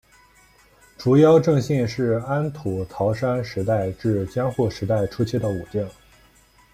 [0.97, 5.87] 竹腰正信是安土桃山时代至江户时代初期的武将。